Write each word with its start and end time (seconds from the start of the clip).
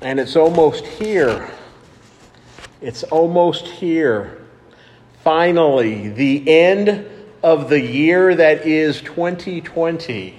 And 0.00 0.20
it's 0.20 0.36
almost 0.36 0.84
here. 0.84 1.50
It's 2.80 3.02
almost 3.04 3.66
here. 3.66 4.44
Finally, 5.22 6.10
the 6.10 6.48
end 6.48 7.06
of 7.42 7.70
the 7.70 7.80
year 7.80 8.34
that 8.34 8.66
is 8.66 9.00
2020 9.02 10.38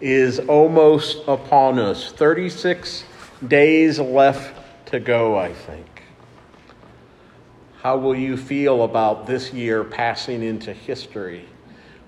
is 0.00 0.38
almost 0.40 1.26
upon 1.26 1.78
us. 1.78 2.12
36 2.12 3.04
days 3.48 3.98
left 3.98 4.54
to 4.86 5.00
go, 5.00 5.36
I 5.36 5.52
think. 5.52 6.02
How 7.82 7.96
will 7.96 8.16
you 8.16 8.36
feel 8.36 8.82
about 8.82 9.26
this 9.26 9.52
year 9.52 9.84
passing 9.84 10.42
into 10.42 10.72
history? 10.72 11.44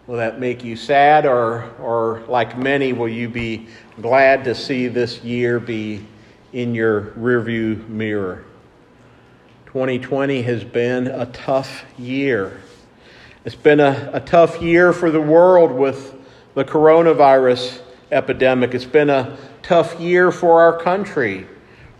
Will 0.06 0.16
that 0.16 0.40
make 0.40 0.64
you 0.64 0.74
sad, 0.74 1.26
or, 1.26 1.70
or 1.80 2.22
like 2.28 2.56
many, 2.58 2.92
will 2.92 3.08
you 3.08 3.28
be 3.28 3.68
glad 4.00 4.44
to 4.44 4.54
see 4.54 4.88
this 4.88 5.22
year 5.22 5.60
be 5.60 6.04
in 6.52 6.74
your 6.74 7.02
rearview 7.18 7.88
mirror? 7.88 8.44
2020 9.66 10.42
has 10.42 10.64
been 10.64 11.06
a 11.06 11.26
tough 11.26 11.84
year. 11.98 12.60
It's 13.44 13.54
been 13.54 13.80
a, 13.80 14.10
a 14.14 14.20
tough 14.20 14.60
year 14.62 14.92
for 14.92 15.10
the 15.10 15.20
world 15.20 15.72
with 15.72 16.14
the 16.54 16.64
coronavirus 16.64 17.80
epidemic. 18.10 18.74
It's 18.74 18.84
been 18.84 19.10
a 19.10 19.36
tough 19.62 20.00
year 20.00 20.32
for 20.32 20.60
our 20.62 20.80
country. 20.80 21.46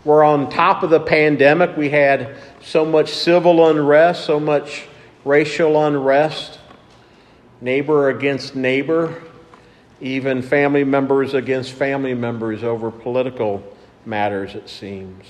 We're 0.03 0.23
on 0.23 0.49
top 0.49 0.83
of 0.83 0.89
the 0.89 0.99
pandemic. 0.99 1.77
We 1.77 1.89
had 1.89 2.35
so 2.61 2.85
much 2.85 3.13
civil 3.13 3.67
unrest, 3.69 4.25
so 4.25 4.39
much 4.39 4.87
racial 5.25 5.83
unrest 5.85 6.59
neighbor 7.61 8.09
against 8.09 8.55
neighbor, 8.55 9.21
even 10.01 10.41
family 10.41 10.83
members 10.83 11.33
against 11.33 11.73
family 11.73 12.13
members 12.13 12.63
over 12.63 12.89
political 12.89 13.63
matters, 14.05 14.55
it 14.55 14.69
seems. 14.69 15.25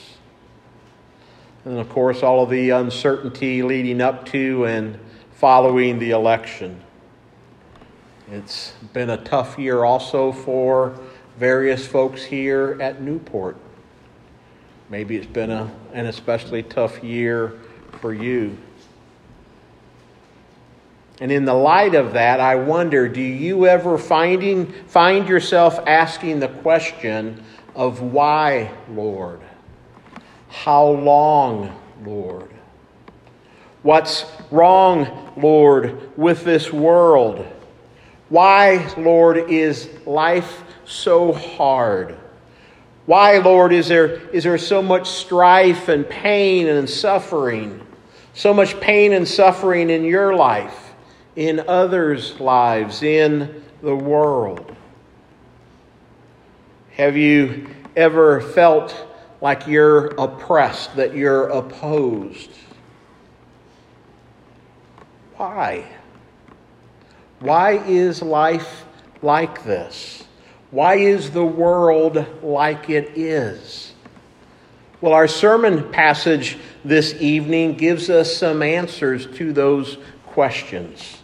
And 1.66 1.78
of 1.78 1.90
course, 1.90 2.24
all 2.24 2.44
of 2.44 2.50
the 2.50 2.70
uncertainty 2.72 3.62
leading 3.64 4.02
up 4.02 4.26
to 4.28 4.66
and 4.66 5.00
following 5.34 6.00
the 6.00 6.12
election. 6.12 6.82
It's 8.32 8.74
been 8.94 9.10
a 9.10 9.18
tough 9.18 9.58
year 9.58 9.84
also 9.84 10.32
for 10.32 11.00
various 11.38 11.86
folks 11.86 12.24
here 12.24 12.78
at 12.82 13.02
Newport. 13.02 13.58
Maybe 14.90 15.16
it's 15.16 15.26
been 15.26 15.52
a, 15.52 15.72
an 15.94 16.06
especially 16.06 16.64
tough 16.64 17.04
year 17.04 17.60
for 18.02 18.14
you. 18.14 18.58
And 21.22 21.32
in 21.32 21.46
the 21.46 21.54
light 21.54 21.96
of 21.96 22.14
that, 22.14 22.40
I 22.40 22.56
wonder 22.56 23.10
do 23.10 23.22
you 23.22 23.68
ever 23.68 23.98
finding, 23.98 24.72
find 24.88 25.28
yourself 25.28 25.80
asking 25.86 26.40
the 26.40 26.48
question 26.48 27.44
of 27.80 28.02
why, 28.02 28.70
Lord? 28.90 29.40
How 30.50 30.86
long, 30.86 31.80
Lord? 32.04 32.52
What's 33.84 34.26
wrong, 34.52 35.32
Lord, 35.38 36.18
with 36.18 36.44
this 36.44 36.74
world? 36.74 37.46
Why, 38.28 38.94
Lord, 38.98 39.38
is 39.50 39.90
life 40.06 40.64
so 40.84 41.32
hard? 41.32 42.18
Why, 43.06 43.38
Lord, 43.38 43.72
is 43.72 43.88
there, 43.88 44.30
is 44.32 44.44
there 44.44 44.58
so 44.58 44.82
much 44.82 45.08
strife 45.08 45.88
and 45.88 46.08
pain 46.08 46.68
and 46.68 46.90
suffering? 46.90 47.82
So 48.34 48.54
much 48.54 48.78
pain 48.82 49.14
and 49.14 49.26
suffering 49.26 49.90
in 49.90 50.04
your 50.04 50.36
life? 50.36 50.90
in 51.40 51.64
others' 51.70 52.38
lives, 52.42 53.02
in 53.02 53.64
the 53.82 53.96
world? 53.96 54.76
Have 57.00 57.16
you 57.16 57.66
ever 57.96 58.42
felt 58.42 58.94
like 59.40 59.68
you're 59.68 60.08
oppressed, 60.18 60.98
that 60.98 61.16
you're 61.16 61.48
opposed? 61.48 62.50
Why? 65.38 65.86
Why 67.40 67.78
is 67.78 68.22
life 68.22 68.84
like 69.22 69.64
this? 69.64 70.26
Why 70.72 70.96
is 70.96 71.32
the 71.32 71.46
world 71.46 72.26
like 72.44 72.90
it 72.90 73.18
is? 73.18 73.94
Well, 75.00 75.14
our 75.14 75.30
sermon 75.30 75.94
passage 75.94 76.58
this 76.84 77.14
evening 77.22 77.76
gives 77.76 78.10
us 78.10 78.36
some 78.36 78.62
answers 78.62 79.26
to 79.38 79.54
those 79.54 79.98
questions. 80.26 81.20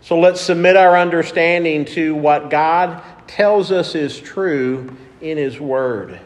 So 0.00 0.18
let's 0.18 0.40
submit 0.40 0.78
our 0.78 0.96
understanding 0.96 1.84
to 1.86 2.14
what 2.14 2.48
God 2.48 3.02
tells 3.26 3.72
us 3.72 3.94
is 3.94 4.18
true 4.18 4.96
in 5.20 5.38
His 5.38 5.60
Word. 5.60 6.20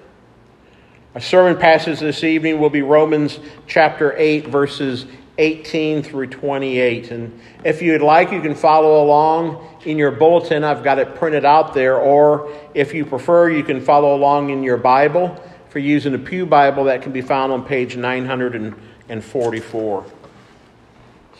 Our 1.14 1.20
sermon 1.20 1.56
passage 1.56 2.00
this 2.00 2.22
evening 2.22 2.60
will 2.60 2.70
be 2.70 2.82
Romans 2.82 3.40
chapter 3.66 4.14
8, 4.16 4.48
verses 4.48 5.06
18 5.38 6.02
through 6.02 6.26
28. 6.26 7.12
And 7.12 7.40
if 7.64 7.80
you'd 7.80 8.02
like, 8.02 8.32
you 8.32 8.40
can 8.40 8.54
follow 8.54 9.02
along 9.02 9.64
in 9.84 9.96
your 9.96 10.10
bulletin. 10.10 10.64
I've 10.64 10.84
got 10.84 10.98
it 10.98 11.14
printed 11.14 11.44
out 11.44 11.74
there. 11.74 11.98
Or 11.98 12.52
if 12.74 12.92
you 12.92 13.04
prefer, 13.04 13.48
you 13.48 13.62
can 13.62 13.80
follow 13.80 14.14
along 14.14 14.50
in 14.50 14.62
your 14.62 14.76
Bible. 14.76 15.42
If 15.68 15.74
you're 15.74 15.84
using 15.84 16.14
a 16.14 16.18
Pew 16.18 16.44
Bible, 16.44 16.84
that 16.84 17.02
can 17.02 17.12
be 17.12 17.22
found 17.22 17.52
on 17.52 17.64
page 17.64 17.96
944. 17.96 20.06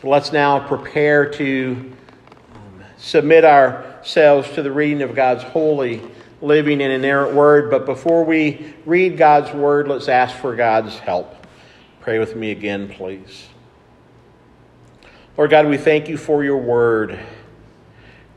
So 0.00 0.08
let's 0.08 0.32
now 0.32 0.66
prepare 0.66 1.28
to 1.32 1.92
um, 2.54 2.84
submit 2.96 3.44
ourselves 4.08 4.50
to 4.52 4.62
the 4.62 4.72
reading 4.72 5.02
of 5.02 5.14
God's 5.14 5.42
holy, 5.42 6.00
living, 6.40 6.80
and 6.80 6.90
inerrant 6.90 7.34
word. 7.34 7.70
But 7.70 7.84
before 7.84 8.24
we 8.24 8.72
read 8.86 9.18
God's 9.18 9.52
word, 9.52 9.86
let's 9.86 10.08
ask 10.08 10.34
for 10.38 10.56
God's 10.56 10.98
help. 10.98 11.46
Pray 12.00 12.18
with 12.18 12.34
me 12.34 12.50
again, 12.50 12.88
please. 12.88 13.48
Lord 15.36 15.50
God, 15.50 15.66
we 15.66 15.76
thank 15.76 16.08
you 16.08 16.16
for 16.16 16.42
your 16.42 16.56
word, 16.56 17.18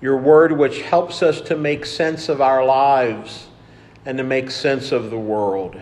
your 0.02 0.18
word 0.18 0.52
which 0.52 0.82
helps 0.82 1.24
us 1.24 1.40
to 1.40 1.56
make 1.56 1.86
sense 1.86 2.28
of 2.28 2.42
our 2.42 2.66
lives 2.66 3.48
and 4.06 4.18
to 4.18 4.26
make 4.26 4.52
sense 4.52 4.92
of 4.92 5.10
the 5.10 5.18
world. 5.18 5.80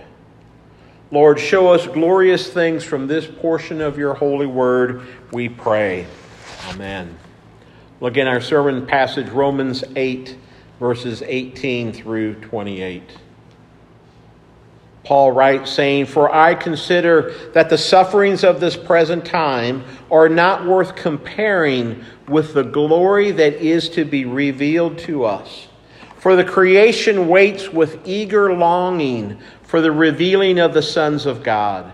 Lord, 1.09 1.39
show 1.39 1.73
us 1.73 1.87
glorious 1.87 2.53
things 2.53 2.83
from 2.83 3.07
this 3.07 3.25
portion 3.25 3.81
of 3.81 3.97
your 3.97 4.13
holy 4.13 4.45
word, 4.45 5.01
we 5.31 5.49
pray. 5.49 6.05
Amen. 6.67 7.17
Look 8.01 8.15
in 8.15 8.27
our 8.27 8.39
sermon 8.39 8.85
passage, 8.85 9.27
Romans 9.29 9.83
8, 9.95 10.37
verses 10.79 11.21
18 11.21 11.91
through 11.91 12.35
28. 12.35 13.03
Paul 15.03 15.31
writes, 15.31 15.71
saying, 15.71 16.05
For 16.05 16.33
I 16.33 16.55
consider 16.55 17.33
that 17.53 17.69
the 17.69 17.77
sufferings 17.77 18.43
of 18.43 18.59
this 18.59 18.77
present 18.77 19.25
time 19.25 19.83
are 20.09 20.29
not 20.29 20.65
worth 20.65 20.95
comparing 20.95 22.05
with 22.27 22.53
the 22.53 22.63
glory 22.63 23.31
that 23.31 23.55
is 23.55 23.89
to 23.89 24.05
be 24.05 24.23
revealed 24.23 24.97
to 24.99 25.25
us. 25.25 25.67
For 26.17 26.35
the 26.35 26.43
creation 26.43 27.27
waits 27.27 27.69
with 27.69 27.99
eager 28.05 28.53
longing 28.53 29.39
for 29.63 29.81
the 29.81 29.91
revealing 29.91 30.59
of 30.59 30.73
the 30.73 30.81
sons 30.81 31.25
of 31.25 31.43
God. 31.43 31.93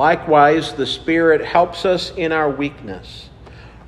Likewise, 0.00 0.72
the 0.72 0.86
Spirit 0.86 1.44
helps 1.44 1.84
us 1.84 2.10
in 2.16 2.32
our 2.32 2.48
weakness. 2.48 3.28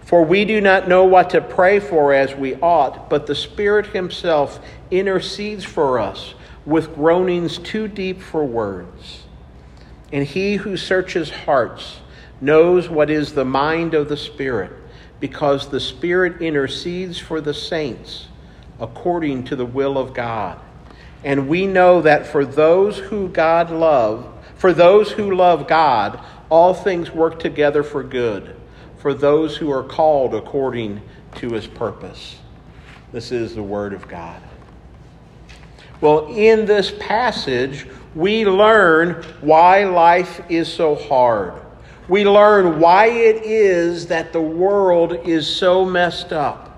For 0.02 0.22
we 0.22 0.44
do 0.44 0.60
not 0.60 0.86
know 0.86 1.06
what 1.06 1.30
to 1.30 1.40
pray 1.40 1.80
for 1.80 2.12
as 2.12 2.34
we 2.34 2.54
ought, 2.56 3.08
but 3.08 3.26
the 3.26 3.34
Spirit 3.34 3.86
Himself 3.86 4.60
intercedes 4.90 5.64
for 5.64 5.98
us 5.98 6.34
with 6.66 6.94
groanings 6.94 7.56
too 7.56 7.88
deep 7.88 8.20
for 8.20 8.44
words. 8.44 9.22
And 10.12 10.26
he 10.26 10.56
who 10.56 10.76
searches 10.76 11.30
hearts 11.30 12.00
knows 12.42 12.90
what 12.90 13.08
is 13.08 13.32
the 13.32 13.46
mind 13.46 13.94
of 13.94 14.10
the 14.10 14.18
Spirit, 14.18 14.72
because 15.18 15.70
the 15.70 15.80
Spirit 15.80 16.42
intercedes 16.42 17.18
for 17.18 17.40
the 17.40 17.54
saints 17.54 18.26
according 18.78 19.44
to 19.44 19.56
the 19.56 19.64
will 19.64 19.96
of 19.96 20.12
God. 20.12 20.60
And 21.24 21.48
we 21.48 21.66
know 21.66 22.02
that 22.02 22.26
for 22.26 22.44
those 22.44 22.98
who 22.98 23.28
God 23.28 23.70
love, 23.70 24.31
for 24.62 24.72
those 24.72 25.10
who 25.10 25.34
love 25.34 25.66
God, 25.66 26.20
all 26.48 26.72
things 26.72 27.10
work 27.10 27.40
together 27.40 27.82
for 27.82 28.04
good, 28.04 28.54
for 28.98 29.12
those 29.12 29.56
who 29.56 29.72
are 29.72 29.82
called 29.82 30.36
according 30.36 31.02
to 31.34 31.50
his 31.50 31.66
purpose. 31.66 32.36
This 33.10 33.32
is 33.32 33.56
the 33.56 33.62
word 33.64 33.92
of 33.92 34.06
God. 34.06 34.40
Well, 36.00 36.28
in 36.28 36.64
this 36.64 36.92
passage, 37.00 37.88
we 38.14 38.46
learn 38.46 39.24
why 39.40 39.82
life 39.82 40.40
is 40.48 40.72
so 40.72 40.94
hard. 40.94 41.54
We 42.06 42.24
learn 42.24 42.78
why 42.78 43.06
it 43.06 43.44
is 43.44 44.06
that 44.06 44.32
the 44.32 44.40
world 44.40 45.26
is 45.26 45.44
so 45.44 45.84
messed 45.84 46.32
up. 46.32 46.71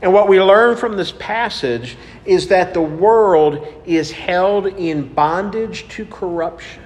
And 0.00 0.12
what 0.12 0.28
we 0.28 0.40
learn 0.40 0.76
from 0.76 0.96
this 0.96 1.12
passage 1.12 1.96
is 2.24 2.48
that 2.48 2.72
the 2.72 2.80
world 2.80 3.66
is 3.84 4.12
held 4.12 4.66
in 4.66 5.12
bondage 5.12 5.88
to 5.88 6.06
corruption. 6.06 6.82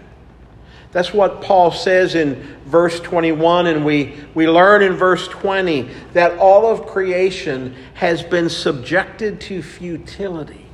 That's 0.93 1.13
what 1.13 1.41
Paul 1.41 1.73
says 1.73 2.15
in 2.15 2.59
verse 2.67 3.01
21, 3.01 3.67
and 3.67 3.85
we, 3.85 4.15
we 4.35 4.47
learn 4.47 4.83
in 4.83 4.93
verse 4.93 5.27
20 5.29 5.89
that 6.13 6.39
all 6.39 6.67
of 6.67 6.87
creation 6.87 7.75
has 7.95 8.23
been 8.23 8.51
subjected 8.51 9.41
to 9.43 9.63
futility. 9.63 10.67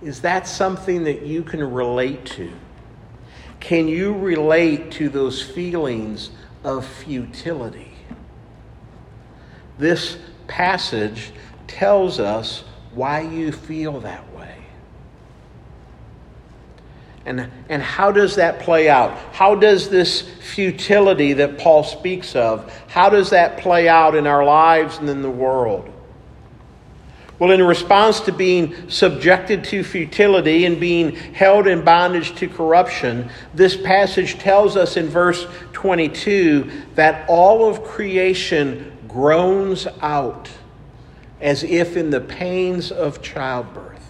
Is 0.00 0.20
that 0.20 0.46
something 0.46 1.04
that 1.04 1.22
you 1.22 1.42
can 1.42 1.72
relate 1.72 2.24
to? 2.26 2.52
Can 3.58 3.88
you 3.88 4.12
relate 4.12 4.92
to 4.92 5.08
those 5.08 5.42
feelings 5.42 6.30
of 6.62 6.86
futility? 6.86 7.93
This 9.78 10.16
passage 10.46 11.32
tells 11.66 12.20
us 12.20 12.64
why 12.94 13.20
you 13.20 13.52
feel 13.52 14.00
that 14.00 14.32
way. 14.34 14.54
And, 17.26 17.50
and 17.68 17.82
how 17.82 18.12
does 18.12 18.36
that 18.36 18.60
play 18.60 18.88
out? 18.88 19.16
How 19.32 19.54
does 19.54 19.88
this 19.88 20.20
futility 20.20 21.32
that 21.34 21.58
Paul 21.58 21.82
speaks 21.82 22.36
of, 22.36 22.70
how 22.86 23.08
does 23.08 23.30
that 23.30 23.58
play 23.58 23.88
out 23.88 24.14
in 24.14 24.26
our 24.26 24.44
lives 24.44 24.98
and 24.98 25.08
in 25.08 25.22
the 25.22 25.30
world? 25.30 25.90
Well, 27.38 27.50
in 27.50 27.62
response 27.62 28.20
to 28.20 28.32
being 28.32 28.88
subjected 28.88 29.64
to 29.64 29.82
futility 29.82 30.66
and 30.66 30.78
being 30.78 31.16
held 31.16 31.66
in 31.66 31.82
bondage 31.84 32.34
to 32.36 32.48
corruption, 32.48 33.28
this 33.52 33.76
passage 33.76 34.38
tells 34.38 34.76
us 34.76 34.96
in 34.96 35.08
verse 35.08 35.46
22 35.72 36.70
that 36.94 37.28
all 37.28 37.68
of 37.68 37.82
creation 37.82 38.93
groans 39.14 39.86
out 40.00 40.50
as 41.40 41.62
if 41.62 41.96
in 41.96 42.10
the 42.10 42.20
pains 42.20 42.90
of 42.90 43.22
childbirth. 43.22 44.04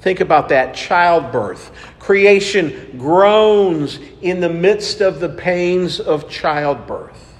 Think 0.00 0.20
about 0.20 0.48
that 0.48 0.74
childbirth. 0.74 1.70
Creation 1.98 2.94
groans 2.96 3.98
in 4.22 4.40
the 4.40 4.48
midst 4.48 5.02
of 5.02 5.20
the 5.20 5.28
pains 5.28 6.00
of 6.00 6.30
childbirth. 6.30 7.34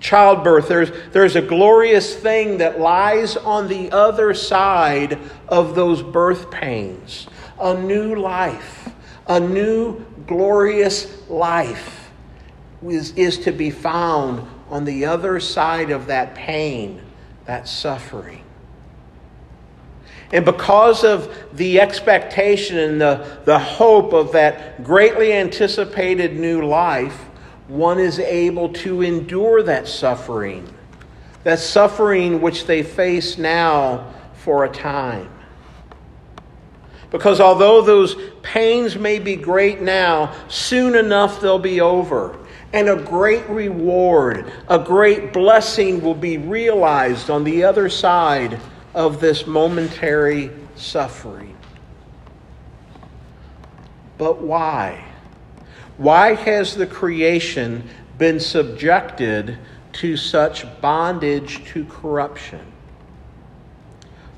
Childbirth, 0.00 0.68
there's, 0.68 0.90
there's 1.12 1.36
a 1.36 1.42
glorious 1.42 2.16
thing 2.16 2.56
that 2.56 2.80
lies 2.80 3.36
on 3.36 3.68
the 3.68 3.90
other 3.92 4.32
side 4.32 5.18
of 5.48 5.74
those 5.74 6.02
birth 6.02 6.50
pains 6.50 7.26
a 7.60 7.74
new 7.74 8.14
life, 8.14 8.90
a 9.26 9.38
new 9.38 10.02
glorious 10.26 11.28
life 11.28 12.05
is, 12.84 13.12
is 13.12 13.38
to 13.40 13.52
be 13.52 13.70
found 13.70 14.46
on 14.70 14.84
the 14.84 15.04
other 15.04 15.40
side 15.40 15.90
of 15.90 16.06
that 16.06 16.34
pain, 16.34 17.00
that 17.46 17.68
suffering. 17.68 18.42
And 20.32 20.44
because 20.44 21.04
of 21.04 21.32
the 21.52 21.80
expectation 21.80 22.78
and 22.78 23.00
the, 23.00 23.38
the 23.44 23.58
hope 23.58 24.12
of 24.12 24.32
that 24.32 24.82
greatly 24.82 25.32
anticipated 25.32 26.36
new 26.36 26.66
life, 26.66 27.16
one 27.68 27.98
is 27.98 28.18
able 28.18 28.72
to 28.72 29.02
endure 29.02 29.62
that 29.62 29.86
suffering, 29.86 30.68
that 31.44 31.60
suffering 31.60 32.40
which 32.40 32.66
they 32.66 32.82
face 32.82 33.38
now 33.38 34.12
for 34.34 34.64
a 34.64 34.68
time. 34.68 35.30
Because 37.10 37.40
although 37.40 37.82
those 37.82 38.16
pains 38.42 38.96
may 38.96 39.20
be 39.20 39.36
great 39.36 39.80
now, 39.80 40.34
soon 40.48 40.96
enough 40.96 41.40
they'll 41.40 41.58
be 41.58 41.80
over 41.80 42.36
and 42.76 42.90
a 42.90 42.96
great 42.96 43.48
reward, 43.48 44.52
a 44.68 44.78
great 44.78 45.32
blessing 45.32 46.02
will 46.02 46.14
be 46.14 46.36
realized 46.36 47.30
on 47.30 47.42
the 47.42 47.64
other 47.64 47.88
side 47.88 48.60
of 48.92 49.18
this 49.18 49.46
momentary 49.46 50.50
suffering. 50.74 51.56
But 54.18 54.42
why? 54.42 55.02
Why 55.96 56.34
has 56.34 56.74
the 56.74 56.86
creation 56.86 57.88
been 58.18 58.38
subjected 58.38 59.58
to 59.94 60.18
such 60.18 60.66
bondage 60.82 61.64
to 61.72 61.86
corruption? 61.86 62.60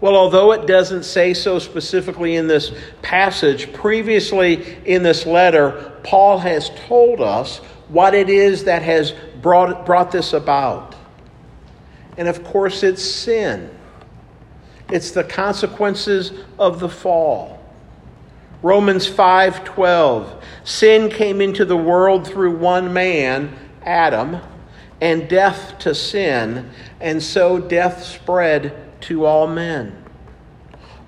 Well, 0.00 0.14
although 0.14 0.52
it 0.52 0.68
doesn't 0.68 1.02
say 1.02 1.34
so 1.34 1.58
specifically 1.58 2.36
in 2.36 2.46
this 2.46 2.70
passage, 3.02 3.72
previously 3.72 4.78
in 4.84 5.02
this 5.02 5.26
letter, 5.26 5.98
Paul 6.04 6.38
has 6.38 6.70
told 6.86 7.20
us 7.20 7.60
what 7.88 8.14
it 8.14 8.28
is 8.28 8.64
that 8.64 8.82
has 8.82 9.12
brought, 9.40 9.86
brought 9.86 10.12
this 10.12 10.32
about. 10.32 10.94
And 12.16 12.28
of 12.28 12.44
course, 12.44 12.82
it's 12.82 13.02
sin. 13.02 13.70
It's 14.90 15.10
the 15.10 15.24
consequences 15.24 16.32
of 16.58 16.80
the 16.80 16.88
fall. 16.88 17.58
Romans 18.62 19.06
5:12 19.06 20.42
Sin 20.64 21.08
came 21.10 21.40
into 21.40 21.64
the 21.64 21.76
world 21.76 22.26
through 22.26 22.56
one 22.56 22.92
man, 22.92 23.56
Adam, 23.84 24.38
and 25.00 25.28
death 25.28 25.78
to 25.78 25.94
sin, 25.94 26.70
and 27.00 27.22
so 27.22 27.58
death 27.58 28.02
spread 28.02 28.74
to 29.02 29.24
all 29.24 29.46
men. 29.46 29.97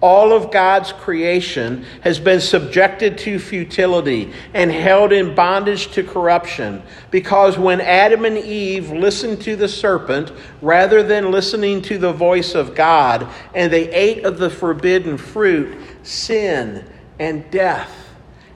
All 0.00 0.32
of 0.32 0.50
God's 0.50 0.92
creation 0.92 1.84
has 2.00 2.18
been 2.18 2.40
subjected 2.40 3.18
to 3.18 3.38
futility 3.38 4.32
and 4.54 4.72
held 4.72 5.12
in 5.12 5.34
bondage 5.34 5.92
to 5.92 6.02
corruption 6.02 6.82
because 7.10 7.58
when 7.58 7.82
Adam 7.82 8.24
and 8.24 8.38
Eve 8.38 8.90
listened 8.90 9.42
to 9.42 9.56
the 9.56 9.68
serpent 9.68 10.32
rather 10.62 11.02
than 11.02 11.30
listening 11.30 11.82
to 11.82 11.98
the 11.98 12.14
voice 12.14 12.54
of 12.54 12.74
God 12.74 13.28
and 13.54 13.70
they 13.70 13.90
ate 13.92 14.24
of 14.24 14.38
the 14.38 14.48
forbidden 14.48 15.18
fruit, 15.18 15.76
sin 16.02 16.82
and 17.18 17.50
death 17.50 17.94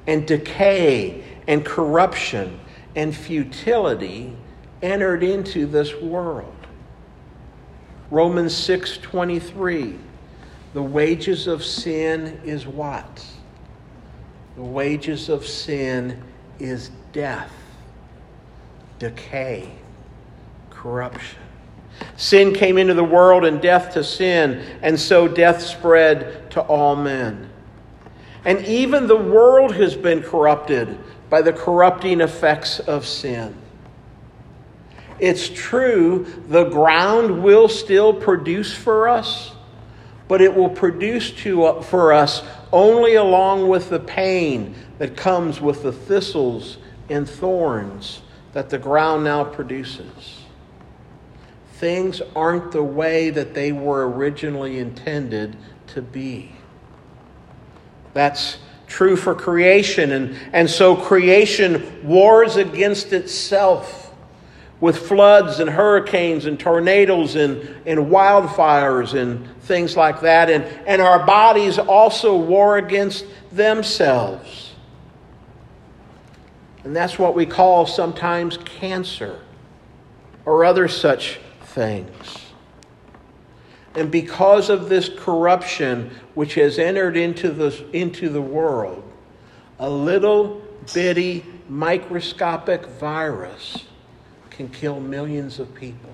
and 0.07 0.27
decay 0.27 1.23
and 1.47 1.63
corruption 1.63 2.59
and 2.97 3.15
futility 3.15 4.35
entered 4.81 5.23
into 5.23 5.67
this 5.67 5.95
world. 6.01 6.55
Romans 8.11 8.55
6:23 8.55 9.99
the 10.75 10.83
wages 10.83 11.47
of 11.47 11.65
sin 11.65 12.41
is 12.45 12.67
what? 12.67 13.25
The 14.57 14.63
wages 14.63 15.29
of 15.29 15.47
sin 15.47 16.21
is 16.59 16.91
death, 17.13 17.53
decay, 18.99 19.71
corruption. 20.71 21.39
Sin 22.17 22.53
came 22.53 22.77
into 22.77 22.95
the 22.95 23.05
world 23.05 23.45
and 23.45 23.63
death 23.63 23.95
to 23.95 24.03
sin, 24.03 24.65
and 24.83 24.99
so 24.99 25.29
death 25.29 25.63
spread 25.63 26.51
to 26.51 26.61
all 26.63 26.97
men. 26.97 27.49
And 28.45 28.65
even 28.67 29.07
the 29.07 29.17
world 29.17 29.77
has 29.77 29.95
been 29.95 30.23
corrupted 30.23 30.99
by 31.31 31.41
the 31.41 31.53
corrupting 31.53 32.21
effects 32.21 32.81
of 32.81 33.07
sin. 33.07 33.55
It's 35.21 35.49
true, 35.49 36.27
the 36.49 36.65
ground 36.65 37.45
will 37.45 37.69
still 37.69 38.13
produce 38.13 38.75
for 38.75 39.09
us 39.09 39.54
but 40.29 40.41
it 40.41 40.55
will 40.55 40.71
produce 40.71 41.31
to, 41.31 41.65
uh, 41.65 41.83
for 41.83 42.13
us 42.13 42.43
only 42.73 43.15
along 43.15 43.69
with 43.69 43.91
the 43.91 44.01
pain 44.01 44.75
that 44.99 45.17
comes 45.17 45.61
with 45.61 45.83
the 45.83 45.93
thistles 45.93 46.79
and 47.09 47.29
thorns 47.29 48.23
that 48.53 48.71
the 48.71 48.79
ground 48.79 49.25
now 49.25 49.45
produces. 49.45 50.43
Things 51.75 52.23
aren't 52.35 52.73
the 52.73 52.83
way 52.83 53.31
that 53.31 53.55
they 53.55 53.73
were 53.73 54.09
originally 54.09 54.79
intended 54.79 55.57
to 55.89 56.01
be. 56.01 56.53
That's 58.15 58.59
true 58.87 59.17
for 59.17 59.35
creation, 59.35 60.13
and, 60.13 60.37
and 60.53 60.71
so 60.71 60.95
creation 60.95 62.01
wars 62.05 62.57
against 62.57 63.13
itself 63.13 64.04
with 64.85 64.99
floods 64.99 65.61
and 65.61 65.71
hurricanes 65.71 66.45
and 66.45 66.61
tornadoes 66.61 67.37
and, 67.37 67.59
and 67.87 67.99
wildfires 67.99 69.19
and 69.19 69.49
things 69.63 69.97
like 69.97 70.21
that. 70.21 70.51
And, 70.51 70.63
and 70.87 71.01
our 71.01 71.25
bodies 71.25 71.79
also 71.79 72.37
war 72.37 72.77
against 72.77 73.25
themselves. 73.51 74.75
And 76.85 76.95
that's 76.95 77.19
what 77.19 77.35
we 77.35 77.47
call 77.47 77.87
sometimes 77.87 78.59
cancer 78.59 79.41
or 80.45 80.67
other 80.67 80.87
such 80.87 81.41
things. 81.63 82.45
And 83.95 84.11
because 84.11 84.69
of 84.69 84.91
this 84.91 85.09
corruption 85.09 86.11
which 86.35 86.57
has 86.57 86.79
entered 86.79 87.17
into 87.17 87.53
the, 87.53 87.89
into 87.95 88.29
the 88.29 88.43
world, 88.43 89.03
a 89.79 89.89
little 89.89 90.61
bitty 90.93 91.43
microscopic 91.71 92.85
virus 92.85 93.85
can 94.57 94.69
kill 94.69 95.01
millions 95.01 95.59
of 95.59 95.75
people. 95.75 96.11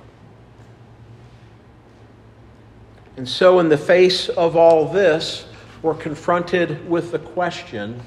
And 3.16 3.28
so, 3.28 3.58
in 3.58 3.68
the 3.68 3.78
face 3.78 4.28
of 4.30 4.56
all 4.56 4.86
this, 4.86 5.46
we're 5.82 5.94
confronted 5.94 6.88
with 6.88 7.12
the 7.12 7.18
question 7.18 8.00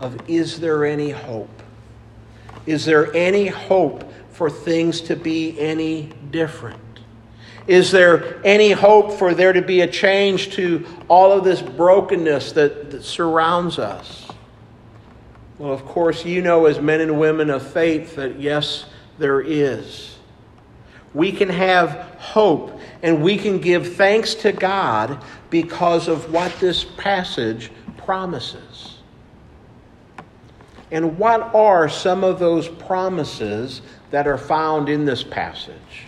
of 0.00 0.18
is 0.28 0.60
there 0.60 0.84
any 0.84 1.10
hope? 1.10 1.62
Is 2.66 2.84
there 2.84 3.12
any 3.14 3.46
hope 3.46 4.12
for 4.30 4.48
things 4.50 5.00
to 5.02 5.16
be 5.16 5.58
any 5.58 6.12
different? 6.30 6.78
Is 7.66 7.90
there 7.90 8.44
any 8.44 8.72
hope 8.72 9.12
for 9.18 9.34
there 9.34 9.52
to 9.52 9.62
be 9.62 9.82
a 9.82 9.86
change 9.86 10.54
to 10.54 10.84
all 11.08 11.32
of 11.32 11.44
this 11.44 11.62
brokenness 11.62 12.52
that, 12.52 12.90
that 12.90 13.04
surrounds 13.04 13.78
us? 13.78 14.28
Well, 15.58 15.72
of 15.72 15.84
course, 15.84 16.24
you 16.24 16.42
know 16.42 16.66
as 16.66 16.80
men 16.80 17.00
and 17.00 17.20
women 17.20 17.50
of 17.50 17.64
faith 17.64 18.16
that 18.16 18.40
yes, 18.40 18.86
there 19.22 19.40
is. 19.40 20.18
We 21.14 21.30
can 21.30 21.48
have 21.48 21.90
hope 22.18 22.78
and 23.02 23.22
we 23.22 23.36
can 23.36 23.60
give 23.60 23.94
thanks 23.94 24.34
to 24.36 24.52
God 24.52 25.22
because 25.48 26.08
of 26.08 26.32
what 26.32 26.52
this 26.58 26.84
passage 26.84 27.70
promises. 27.98 28.98
And 30.90 31.18
what 31.18 31.54
are 31.54 31.88
some 31.88 32.24
of 32.24 32.38
those 32.38 32.68
promises 32.68 33.80
that 34.10 34.26
are 34.26 34.38
found 34.38 34.88
in 34.88 35.04
this 35.04 35.22
passage? 35.22 36.06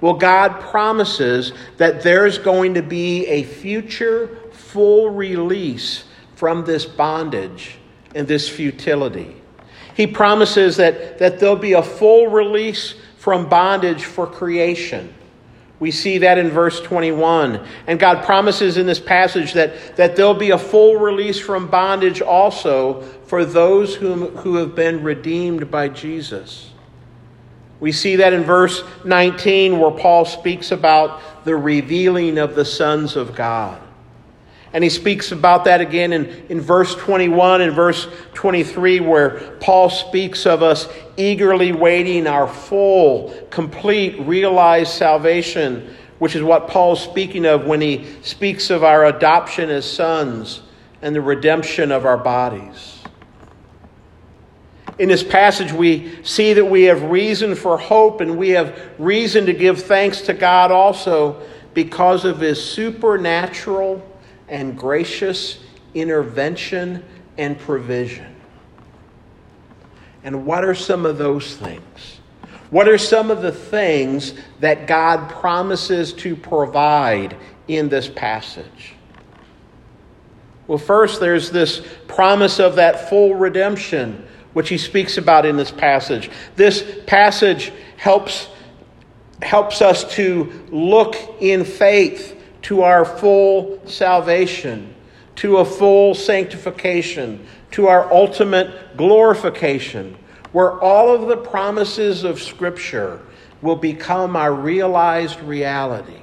Well, 0.00 0.14
God 0.14 0.60
promises 0.60 1.52
that 1.76 2.02
there's 2.02 2.38
going 2.38 2.74
to 2.74 2.82
be 2.82 3.26
a 3.26 3.44
future 3.44 4.38
full 4.52 5.10
release 5.10 6.04
from 6.34 6.64
this 6.64 6.86
bondage 6.86 7.76
and 8.14 8.26
this 8.26 8.48
futility. 8.48 9.41
He 9.94 10.06
promises 10.06 10.76
that, 10.76 11.18
that 11.18 11.38
there'll 11.38 11.56
be 11.56 11.74
a 11.74 11.82
full 11.82 12.28
release 12.28 12.94
from 13.18 13.48
bondage 13.48 14.04
for 14.04 14.26
creation. 14.26 15.12
We 15.78 15.90
see 15.90 16.18
that 16.18 16.38
in 16.38 16.48
verse 16.48 16.80
21. 16.80 17.66
And 17.88 17.98
God 17.98 18.24
promises 18.24 18.76
in 18.76 18.86
this 18.86 19.00
passage 19.00 19.52
that, 19.54 19.96
that 19.96 20.14
there'll 20.14 20.32
be 20.32 20.50
a 20.50 20.58
full 20.58 20.96
release 20.96 21.40
from 21.40 21.66
bondage 21.66 22.22
also 22.22 23.02
for 23.26 23.44
those 23.44 23.96
whom, 23.96 24.28
who 24.36 24.54
have 24.56 24.76
been 24.76 25.02
redeemed 25.02 25.70
by 25.72 25.88
Jesus. 25.88 26.70
We 27.80 27.90
see 27.90 28.14
that 28.14 28.32
in 28.32 28.44
verse 28.44 28.84
19 29.04 29.80
where 29.80 29.90
Paul 29.90 30.24
speaks 30.24 30.70
about 30.70 31.44
the 31.44 31.56
revealing 31.56 32.38
of 32.38 32.54
the 32.54 32.64
sons 32.64 33.16
of 33.16 33.34
God. 33.34 33.82
And 34.74 34.82
he 34.82 34.88
speaks 34.88 35.32
about 35.32 35.64
that 35.66 35.80
again 35.80 36.12
in, 36.12 36.26
in 36.48 36.60
verse 36.60 36.94
21 36.94 37.60
and 37.60 37.74
verse 37.74 38.08
23, 38.32 39.00
where 39.00 39.56
Paul 39.60 39.90
speaks 39.90 40.46
of 40.46 40.62
us 40.62 40.88
eagerly 41.16 41.72
waiting 41.72 42.26
our 42.26 42.48
full, 42.48 43.34
complete, 43.50 44.18
realized 44.20 44.92
salvation, 44.92 45.94
which 46.18 46.34
is 46.34 46.42
what 46.42 46.68
Paul's 46.68 47.02
speaking 47.02 47.44
of 47.44 47.66
when 47.66 47.82
he 47.82 48.16
speaks 48.22 48.70
of 48.70 48.82
our 48.82 49.04
adoption 49.04 49.68
as 49.68 49.90
sons 49.90 50.62
and 51.02 51.14
the 51.14 51.20
redemption 51.20 51.92
of 51.92 52.06
our 52.06 52.16
bodies. 52.16 53.00
In 54.98 55.08
this 55.08 55.22
passage, 55.22 55.72
we 55.72 56.22
see 56.22 56.52
that 56.54 56.64
we 56.64 56.84
have 56.84 57.02
reason 57.04 57.54
for 57.56 57.76
hope 57.76 58.20
and 58.20 58.38
we 58.38 58.50
have 58.50 58.78
reason 58.98 59.46
to 59.46 59.52
give 59.52 59.82
thanks 59.82 60.22
to 60.22 60.34
God 60.34 60.70
also 60.70 61.42
because 61.74 62.24
of 62.24 62.40
his 62.40 62.62
supernatural 62.62 64.06
and 64.48 64.76
gracious 64.76 65.58
intervention 65.94 67.04
and 67.38 67.58
provision. 67.58 68.34
And 70.24 70.46
what 70.46 70.64
are 70.64 70.74
some 70.74 71.04
of 71.04 71.18
those 71.18 71.56
things? 71.56 72.20
What 72.70 72.88
are 72.88 72.98
some 72.98 73.30
of 73.30 73.42
the 73.42 73.52
things 73.52 74.34
that 74.60 74.86
God 74.86 75.28
promises 75.28 76.12
to 76.14 76.36
provide 76.36 77.36
in 77.68 77.88
this 77.88 78.08
passage? 78.08 78.94
Well, 80.66 80.78
first, 80.78 81.20
there's 81.20 81.50
this 81.50 81.86
promise 82.06 82.60
of 82.60 82.76
that 82.76 83.10
full 83.10 83.34
redemption 83.34 84.26
which 84.52 84.68
he 84.68 84.78
speaks 84.78 85.18
about 85.18 85.44
in 85.44 85.56
this 85.56 85.70
passage. 85.70 86.30
This 86.56 87.00
passage 87.06 87.72
helps, 87.96 88.48
helps 89.42 89.82
us 89.82 90.04
to 90.14 90.66
look 90.70 91.16
in 91.40 91.64
faith 91.64 92.31
to 92.62 92.82
our 92.82 93.04
full 93.04 93.80
salvation, 93.86 94.94
to 95.36 95.58
a 95.58 95.64
full 95.64 96.14
sanctification, 96.14 97.44
to 97.72 97.88
our 97.88 98.12
ultimate 98.12 98.96
glorification, 98.96 100.16
where 100.52 100.80
all 100.80 101.14
of 101.14 101.28
the 101.28 101.36
promises 101.36 102.24
of 102.24 102.40
Scripture 102.40 103.20
will 103.62 103.76
become 103.76 104.36
our 104.36 104.52
realized 104.52 105.40
reality. 105.40 106.20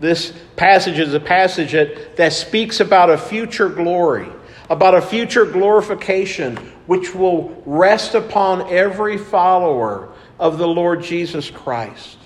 This 0.00 0.32
passage 0.56 0.98
is 0.98 1.14
a 1.14 1.20
passage 1.20 1.72
that, 1.72 2.16
that 2.16 2.32
speaks 2.32 2.80
about 2.80 3.10
a 3.10 3.18
future 3.18 3.68
glory 3.68 4.28
about 4.70 4.94
a 4.94 5.02
future 5.02 5.44
glorification 5.44 6.56
which 6.86 7.14
will 7.14 7.62
rest 7.66 8.14
upon 8.14 8.62
every 8.72 9.18
follower 9.18 10.12
of 10.38 10.58
the 10.58 10.66
Lord 10.66 11.02
Jesus 11.02 11.50
Christ. 11.50 12.18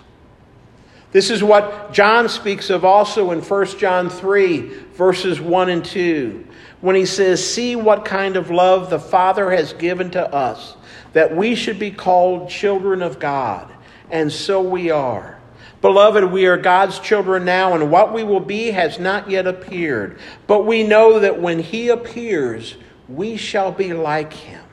This 1.11 1.31
is 1.31 1.43
what 1.43 1.93
John 1.93 2.29
speaks 2.29 2.69
of 2.69 2.85
also 2.85 3.31
in 3.31 3.41
1 3.41 3.79
John 3.79 4.11
3, 4.11 4.61
verses 4.93 5.41
1 5.41 5.71
and 5.71 5.85
2, 5.85 6.47
when 6.83 6.97
he 6.97 7.07
says, 7.07 7.45
See 7.45 7.77
what 7.77 8.05
kind 8.05 8.37
of 8.37 8.51
love 8.51 8.91
the 8.91 8.99
Father 8.99 9.51
has 9.51 9.73
given 9.73 10.11
to 10.11 10.35
us, 10.35 10.77
that 11.15 11.35
we 11.35 11.55
should 11.55 11.79
be 11.79 11.91
called 11.91 12.51
children 12.51 13.01
of 13.01 13.19
God. 13.19 13.73
And 14.11 14.31
so 14.31 14.61
we 14.61 14.91
are. 14.91 15.39
Beloved, 15.81 16.25
we 16.25 16.47
are 16.47 16.57
God's 16.59 16.99
children 16.99 17.45
now, 17.45 17.75
and 17.75 17.91
what 17.91 18.13
we 18.13 18.25
will 18.25 18.41
be 18.41 18.71
has 18.73 18.99
not 18.99 19.31
yet 19.31 19.47
appeared. 19.47 20.19
But 20.47 20.67
we 20.67 20.83
know 20.83 21.21
that 21.21 21.41
when 21.41 21.61
He 21.61 21.89
appears, 21.89 22.77
we 23.09 23.37
shall 23.37 23.73
be 23.73 23.95
like 23.95 24.33
Him. 24.33 24.65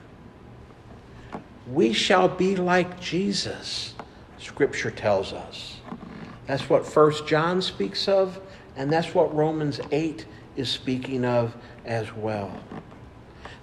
We 1.72 1.94
shall 1.94 2.28
be 2.28 2.56
like 2.56 3.00
Jesus, 3.00 3.94
Scripture 4.40 4.92
tells 4.92 5.32
us. 5.32 5.75
That's 6.48 6.70
what 6.70 6.86
First 6.86 7.28
John 7.28 7.62
speaks 7.62 8.08
of, 8.08 8.40
and 8.76 8.92
that's 8.92 9.14
what 9.14 9.36
Romans 9.36 9.80
8 9.92 10.26
is 10.56 10.70
speaking 10.70 11.26
of 11.26 11.56
as 11.86 12.14
well. 12.14 12.52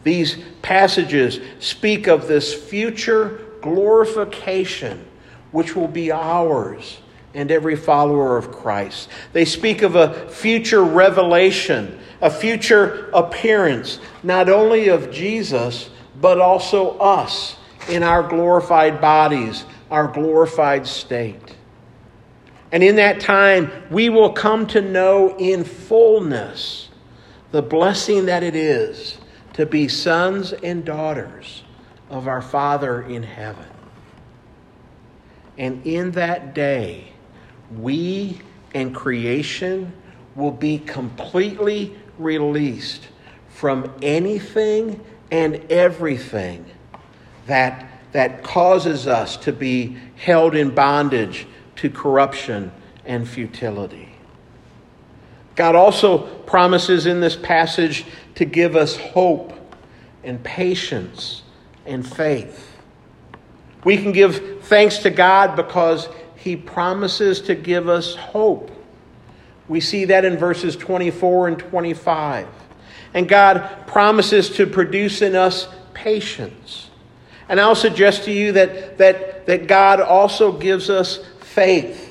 These 0.04 0.36
passages 0.62 1.40
speak 1.60 2.06
of 2.08 2.26
this 2.26 2.52
future 2.52 3.40
glorification 3.60 5.06
which 5.52 5.76
will 5.76 5.88
be 5.88 6.10
ours 6.10 6.98
and 7.34 7.50
every 7.50 7.76
follower 7.76 8.36
of 8.36 8.50
Christ. 8.50 9.08
They 9.32 9.44
speak 9.44 9.82
of 9.82 9.94
a 9.94 10.28
future 10.28 10.82
revelation, 10.82 11.98
a 12.20 12.30
future 12.30 13.10
appearance, 13.14 14.00
not 14.22 14.48
only 14.48 14.88
of 14.88 15.10
Jesus, 15.10 15.90
but 16.20 16.40
also 16.40 16.98
us 16.98 17.56
in 17.88 18.02
our 18.02 18.22
glorified 18.22 19.00
bodies, 19.00 19.64
our 19.90 20.08
glorified 20.08 20.86
state. 20.86 21.56
And 22.72 22.82
in 22.82 22.96
that 22.96 23.20
time, 23.20 23.70
we 23.90 24.08
will 24.08 24.32
come 24.32 24.66
to 24.68 24.80
know 24.80 25.36
in 25.36 25.62
fullness 25.62 26.88
the 27.50 27.60
blessing 27.60 28.26
that 28.26 28.42
it 28.42 28.56
is 28.56 29.18
to 29.52 29.66
be 29.66 29.88
sons 29.88 30.54
and 30.54 30.82
daughters 30.82 31.64
of 32.08 32.26
our 32.26 32.40
Father 32.40 33.02
in 33.02 33.22
heaven. 33.22 33.66
And 35.58 35.86
in 35.86 36.12
that 36.12 36.54
day, 36.54 37.12
we 37.76 38.40
and 38.74 38.94
creation 38.94 39.92
will 40.34 40.50
be 40.50 40.78
completely 40.78 41.94
released 42.18 43.06
from 43.50 43.92
anything 44.00 44.98
and 45.30 45.56
everything 45.70 46.64
that, 47.46 47.86
that 48.12 48.42
causes 48.42 49.06
us 49.06 49.36
to 49.36 49.52
be 49.52 49.98
held 50.16 50.54
in 50.54 50.74
bondage 50.74 51.46
to 51.76 51.90
corruption 51.90 52.72
and 53.04 53.28
futility. 53.28 54.08
God 55.54 55.74
also 55.74 56.26
promises 56.40 57.06
in 57.06 57.20
this 57.20 57.36
passage 57.36 58.06
to 58.36 58.44
give 58.44 58.76
us 58.76 58.96
hope 58.96 59.52
and 60.24 60.42
patience 60.42 61.42
and 61.84 62.06
faith. 62.06 62.76
We 63.84 63.98
can 63.98 64.12
give 64.12 64.62
thanks 64.64 64.98
to 64.98 65.10
God 65.10 65.56
because 65.56 66.08
He 66.36 66.56
promises 66.56 67.40
to 67.42 67.54
give 67.54 67.88
us 67.88 68.14
hope. 68.14 68.70
We 69.68 69.80
see 69.80 70.06
that 70.06 70.24
in 70.24 70.36
verses 70.36 70.76
24 70.76 71.48
and 71.48 71.58
25. 71.58 72.48
And 73.14 73.28
God 73.28 73.86
promises 73.86 74.50
to 74.50 74.66
produce 74.66 75.22
in 75.22 75.34
us 75.34 75.68
patience. 75.92 76.90
And 77.48 77.60
I'll 77.60 77.74
suggest 77.74 78.24
to 78.24 78.32
you 78.32 78.52
that, 78.52 78.98
that, 78.98 79.46
that 79.46 79.66
God 79.66 80.00
also 80.00 80.52
gives 80.52 80.88
us 80.88 81.20
faith. 81.54 82.08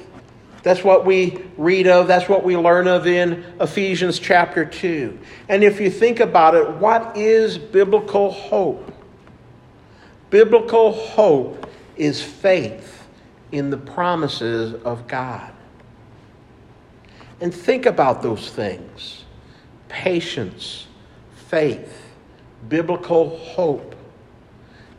That's 0.64 0.84
what 0.84 1.06
we 1.06 1.44
read 1.58 1.88
of, 1.88 2.08
that's 2.08 2.30
what 2.30 2.44
we 2.44 2.56
learn 2.56 2.88
of 2.88 3.08
in 3.08 3.44
Ephesians 3.60 4.20
chapter 4.20 4.64
2. 4.64 5.18
And 5.50 5.64
if 5.64 5.82
you 5.82 5.90
think 5.90 6.20
about 6.20 6.54
it, 6.54 6.70
what 6.76 7.18
is 7.18 7.58
biblical 7.58 8.32
hope? 8.32 8.92
Biblical 10.30 10.92
hope 10.94 11.68
is 11.96 12.22
faith 12.22 13.08
in 13.52 13.72
the 13.72 13.78
promises 13.78 14.76
of 14.84 15.08
God. 15.08 15.52
And 17.42 17.54
think 17.54 17.88
about 17.88 18.22
those 18.22 18.50
things 18.50 19.26
patience, 19.90 20.88
faith, 21.48 22.14
biblical 22.70 23.38
hope. 23.38 23.96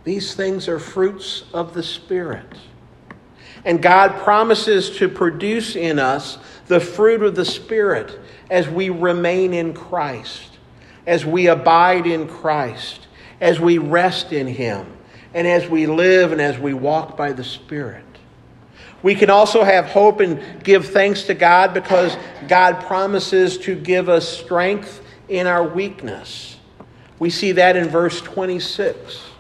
These 0.05 0.35
things 0.35 0.69
are 0.69 0.81
fruits 0.81 1.45
of 1.55 1.73
the 1.73 1.83
Spirit. 1.85 2.59
And 3.65 3.81
God 3.81 4.19
promises 4.23 4.91
to 4.99 5.09
produce 5.09 5.77
in 5.77 5.99
us 5.99 6.39
the 6.67 6.81
fruit 6.81 7.23
of 7.23 7.35
the 7.35 7.45
Spirit 7.45 8.19
as 8.51 8.69
we 8.69 8.89
remain 8.91 9.55
in 9.55 9.73
Christ, 9.73 10.59
as 11.07 11.25
we 11.25 11.47
abide 11.47 12.07
in 12.07 12.29
Christ, 12.29 13.07
as 13.41 13.61
we 13.61 13.79
rest 13.79 14.33
in 14.33 14.47
Him, 14.47 14.87
and 15.35 15.47
as 15.47 15.69
we 15.69 15.87
live 15.87 16.33
and 16.33 16.41
as 16.41 16.59
we 16.59 16.75
walk 16.75 17.17
by 17.17 17.33
the 17.33 17.45
Spirit. 17.45 18.05
We 19.03 19.15
can 19.15 19.31
also 19.31 19.65
have 19.65 19.87
hope 19.87 20.21
and 20.21 20.63
give 20.63 20.89
thanks 20.89 21.25
to 21.25 21.35
God 21.35 21.75
because 21.75 22.17
God 22.47 22.85
promises 22.85 23.59
to 23.59 23.75
give 23.75 24.09
us 24.09 24.29
strength 24.29 25.03
in 25.29 25.47
our 25.47 25.67
weakness. 25.67 26.57
We 27.19 27.31
see 27.31 27.53
that 27.53 27.77
in 27.77 27.89
verse 27.89 28.21
26. 28.21 29.32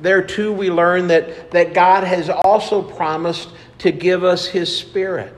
There 0.00 0.22
too, 0.22 0.52
we 0.52 0.70
learn 0.70 1.08
that, 1.08 1.50
that 1.52 1.74
God 1.74 2.04
has 2.04 2.28
also 2.28 2.82
promised 2.82 3.50
to 3.78 3.92
give 3.92 4.24
us 4.24 4.46
His 4.46 4.74
Spirit. 4.76 5.34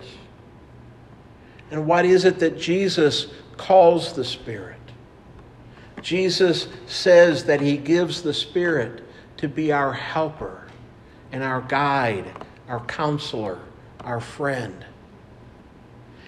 And 1.70 1.86
what 1.86 2.04
is 2.04 2.24
it 2.24 2.38
that 2.40 2.58
Jesus 2.58 3.26
calls 3.56 4.14
the 4.14 4.24
Spirit? 4.24 4.76
Jesus 6.02 6.68
says 6.86 7.44
that 7.44 7.60
He 7.60 7.76
gives 7.76 8.22
the 8.22 8.34
Spirit 8.34 9.04
to 9.36 9.48
be 9.48 9.72
our 9.72 9.92
helper 9.92 10.66
and 11.30 11.42
our 11.42 11.60
guide 11.60 12.32
our 12.68 12.84
counselor, 12.84 13.58
our 14.00 14.20
friend. 14.20 14.84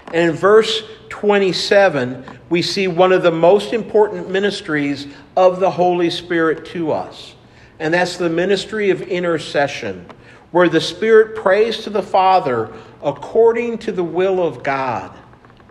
And 0.07 0.31
in 0.31 0.33
verse 0.33 0.83
27, 1.11 2.25
we 2.49 2.63
see 2.63 2.89
one 2.89 3.13
of 3.13 3.23
the 3.23 3.31
most 3.31 3.73
important 3.73 4.29
ministries 4.31 5.07
of 5.37 5.61
the 5.61 5.71
Holy 5.71 6.11
Spirit 6.11 6.65
to 6.67 6.91
us. 6.91 7.35
And 7.81 7.93
that's 7.93 8.17
the 8.17 8.29
ministry 8.29 8.91
of 8.91 9.03
intercession, 9.03 10.07
where 10.53 10.69
the 10.69 10.81
Spirit 10.81 11.35
prays 11.35 11.79
to 11.85 11.91
the 11.91 12.03
Father 12.03 12.73
according 13.03 13.79
to 13.79 13.93
the 13.93 14.05
will 14.05 14.41
of 14.47 14.63
God, 14.63 15.11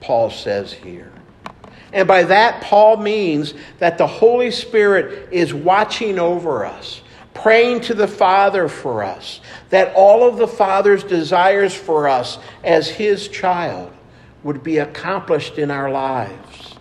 Paul 0.02 0.30
says 0.30 0.74
here. 0.74 1.14
And 1.94 2.08
by 2.08 2.24
that, 2.24 2.62
Paul 2.62 2.98
means 2.98 3.54
that 3.78 3.98
the 3.98 4.08
Holy 4.08 4.52
Spirit 4.52 5.30
is 5.32 5.54
watching 5.54 6.20
over 6.20 6.66
us 6.66 7.02
praying 7.34 7.80
to 7.80 7.94
the 7.94 8.08
Father 8.08 8.68
for 8.68 9.04
us, 9.04 9.40
that 9.70 9.94
all 9.96 10.28
of 10.28 10.38
the 10.38 10.48
Father's 10.48 11.04
desires 11.04 11.74
for 11.74 12.08
us 12.08 12.38
as 12.64 12.90
His 12.90 13.28
child 13.30 13.94
would 14.44 14.64
be 14.64 14.80
accomplished 14.80 15.58
in 15.58 15.72
our 15.72 15.90
lives, 15.90 16.76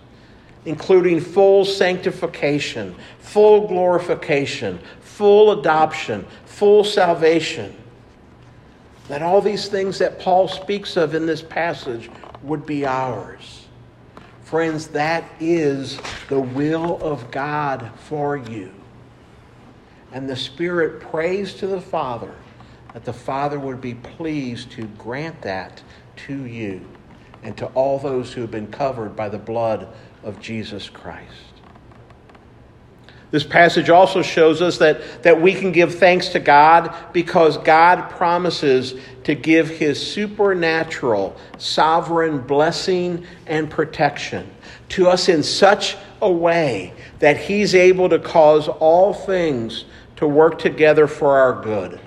including 0.65 1.21
full 1.21 1.65
sanctification, 1.65 2.95
full 3.21 3.69
glorification, 3.69 4.81
full 5.19 5.51
adoption, 5.51 6.25
full 6.45 6.85
salvation. 6.85 7.77
That 9.09 9.21
all 9.21 9.41
these 9.41 9.67
things 9.67 9.99
that 9.99 10.21
Paul 10.21 10.47
speaks 10.47 10.97
of 10.97 11.13
in 11.13 11.27
this 11.27 11.43
passage 11.43 12.09
would 12.45 12.65
be 12.65 12.87
ours. 12.87 13.67
Friends, 14.45 14.87
that 14.89 15.25
is 15.41 15.99
the 16.29 16.39
will 16.39 17.03
of 17.03 17.33
God 17.33 17.91
for 17.97 18.37
you. 18.37 18.73
And 20.13 20.29
the 20.29 20.37
Spirit 20.37 21.01
prays 21.01 21.53
to 21.55 21.67
the 21.67 21.81
Father 21.81 22.37
that 22.93 23.05
the 23.05 23.13
Father 23.13 23.59
would 23.59 23.81
be 23.81 23.95
pleased 23.95 24.71
to 24.73 24.85
grant 24.99 25.43
that 25.43 25.83
to 26.29 26.45
you 26.45 26.81
and 27.43 27.57
to 27.57 27.67
all 27.69 27.99
those 27.99 28.33
who 28.33 28.43
have 28.43 28.53
been 28.53 28.71
covered 28.71 29.17
by 29.17 29.29
the 29.29 29.39
blood 29.39 29.89
of 30.23 30.41
Jesus 30.41 30.89
Christ. 30.89 31.48
This 33.31 33.45
passage 33.45 33.91
also 33.91 34.23
shows 34.23 34.63
us 34.63 34.79
that, 34.79 35.23
that 35.23 35.41
we 35.41 35.53
can 35.53 35.71
give 35.71 35.97
thanks 35.97 36.29
to 36.31 36.41
God 36.41 36.95
because 37.13 37.59
God 37.59 38.09
promises 38.11 38.95
to 39.25 39.35
give 39.35 39.69
his 39.69 40.05
supernatural, 40.05 41.37
sovereign 41.59 42.41
blessing 42.41 43.27
and 43.47 43.71
protection 43.71 44.51
to 44.91 45.09
us 45.09 45.29
in 45.29 45.43
such 45.43 45.97
a 46.23 46.31
way 46.31 46.95
that 47.19 47.37
he's 47.37 47.75
able 47.75 48.09
to 48.09 48.19
cause 48.19 48.69
all 48.69 49.13
things 49.13 49.85
to 50.17 50.27
work 50.27 50.59
together 50.59 51.07
for 51.07 51.37
our 51.37 51.63
good. 51.63 52.01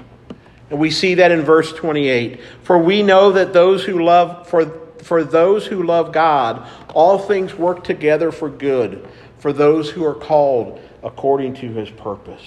And 0.72 0.80
we 0.80 0.90
see 0.90 1.16
that 1.16 1.32
in 1.32 1.42
verse 1.42 1.72
28. 1.74 2.42
For 2.64 2.78
we 2.80 3.04
know 3.04 3.34
that 3.34 3.54
those 3.54 3.84
who 3.84 4.04
love 4.04 4.48
for 4.48 4.82
for 5.04 5.24
those 5.24 5.66
who 5.66 5.82
love 5.82 6.12
God, 6.12 6.68
all 6.94 7.18
things 7.18 7.56
work 7.56 7.84
together 7.84 8.32
for 8.32 8.50
good 8.50 9.08
for 9.42 9.52
those 9.52 9.90
who 9.90 10.06
are 10.06 10.14
called 10.14 10.80
according 11.02 11.56
to 11.56 11.68
his 11.74 11.90
purpose. 11.90 12.44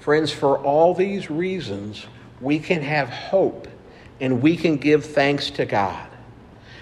Friends, 0.00 0.30
for 0.30 0.58
all 0.58 0.94
these 0.94 1.30
reasons, 1.30 2.06
we 2.42 2.58
can 2.58 2.82
have 2.82 3.08
hope 3.08 3.66
and 4.20 4.42
we 4.42 4.58
can 4.58 4.76
give 4.76 5.06
thanks 5.06 5.48
to 5.52 5.64
God. 5.64 6.06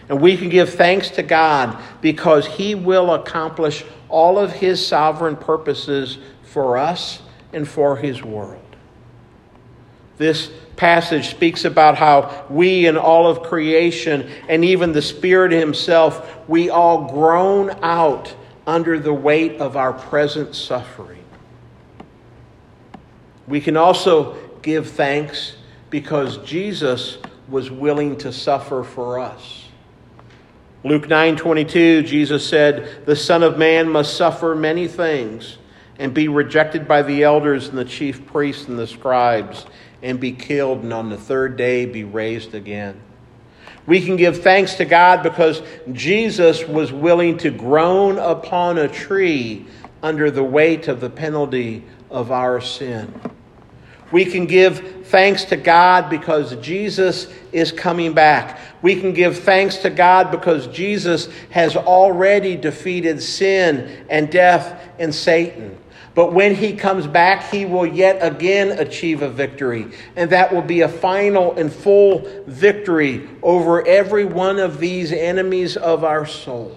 And 0.08 0.20
we 0.20 0.36
can 0.36 0.48
give 0.48 0.74
thanks 0.74 1.10
to 1.10 1.22
God 1.22 1.80
because 2.00 2.48
he 2.48 2.74
will 2.74 3.14
accomplish 3.14 3.84
all 4.08 4.40
of 4.40 4.50
his 4.50 4.84
sovereign 4.84 5.36
purposes 5.36 6.18
for 6.42 6.78
us 6.78 7.22
and 7.52 7.68
for 7.68 7.96
his 7.96 8.24
world. 8.24 8.60
This 10.16 10.50
passage 10.78 11.28
speaks 11.28 11.66
about 11.66 11.98
how 11.98 12.46
we 12.48 12.86
and 12.86 12.96
all 12.96 13.26
of 13.26 13.42
creation 13.42 14.30
and 14.48 14.64
even 14.64 14.92
the 14.92 15.02
Spirit 15.02 15.52
Himself, 15.52 16.48
we 16.48 16.70
all 16.70 17.12
groan 17.12 17.70
out 17.82 18.34
under 18.66 18.98
the 18.98 19.12
weight 19.12 19.60
of 19.60 19.76
our 19.76 19.92
present 19.92 20.54
suffering. 20.54 21.24
We 23.46 23.60
can 23.60 23.76
also 23.76 24.36
give 24.62 24.88
thanks 24.88 25.56
because 25.90 26.38
Jesus 26.38 27.18
was 27.48 27.70
willing 27.70 28.16
to 28.18 28.32
suffer 28.32 28.82
for 28.82 29.18
us. 29.18 29.64
Luke 30.84 31.08
9:22 31.08 32.02
Jesus 32.02 32.46
said, 32.46 33.04
"The 33.04 33.16
Son 33.16 33.42
of 33.42 33.58
man 33.58 33.88
must 33.88 34.16
suffer 34.16 34.54
many 34.54 34.86
things 34.86 35.58
and 35.98 36.14
be 36.14 36.28
rejected 36.28 36.86
by 36.86 37.02
the 37.02 37.24
elders 37.24 37.68
and 37.68 37.76
the 37.76 37.84
chief 37.84 38.24
priests 38.26 38.68
and 38.68 38.78
the 38.78 38.86
scribes, 38.86 39.66
and 40.02 40.20
be 40.20 40.32
killed, 40.32 40.82
and 40.82 40.92
on 40.92 41.10
the 41.10 41.16
third 41.16 41.56
day 41.56 41.86
be 41.86 42.04
raised 42.04 42.54
again. 42.54 43.00
We 43.86 44.04
can 44.04 44.16
give 44.16 44.42
thanks 44.42 44.74
to 44.74 44.84
God 44.84 45.22
because 45.22 45.62
Jesus 45.92 46.66
was 46.66 46.92
willing 46.92 47.38
to 47.38 47.50
groan 47.50 48.18
upon 48.18 48.78
a 48.78 48.86
tree 48.86 49.66
under 50.02 50.30
the 50.30 50.44
weight 50.44 50.88
of 50.88 51.00
the 51.00 51.10
penalty 51.10 51.84
of 52.10 52.30
our 52.30 52.60
sin. 52.60 53.18
We 54.10 54.24
can 54.24 54.46
give 54.46 55.06
thanks 55.06 55.44
to 55.46 55.56
God 55.56 56.08
because 56.08 56.56
Jesus 56.56 57.28
is 57.52 57.72
coming 57.72 58.14
back. 58.14 58.58
We 58.80 59.00
can 59.00 59.12
give 59.12 59.38
thanks 59.40 59.78
to 59.78 59.90
God 59.90 60.30
because 60.30 60.66
Jesus 60.68 61.28
has 61.50 61.76
already 61.76 62.56
defeated 62.56 63.22
sin 63.22 64.06
and 64.08 64.30
death 64.30 64.80
and 64.98 65.14
Satan. 65.14 65.78
But 66.14 66.32
when 66.32 66.54
he 66.54 66.74
comes 66.74 67.06
back, 67.06 67.50
he 67.50 67.64
will 67.64 67.86
yet 67.86 68.18
again 68.20 68.78
achieve 68.78 69.22
a 69.22 69.28
victory. 69.28 69.86
And 70.16 70.30
that 70.30 70.52
will 70.52 70.62
be 70.62 70.80
a 70.80 70.88
final 70.88 71.56
and 71.56 71.72
full 71.72 72.26
victory 72.46 73.28
over 73.42 73.86
every 73.86 74.24
one 74.24 74.58
of 74.58 74.80
these 74.80 75.12
enemies 75.12 75.76
of 75.76 76.02
our 76.02 76.26
soul. 76.26 76.76